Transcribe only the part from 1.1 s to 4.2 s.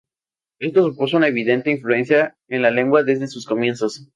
una evidente influencia en la lengua desde sus comienzos.